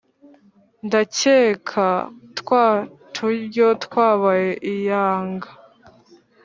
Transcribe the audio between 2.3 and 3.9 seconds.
twa turyo